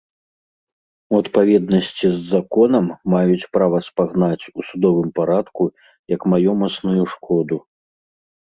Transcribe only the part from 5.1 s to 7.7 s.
парадку як маёмасную шкоду.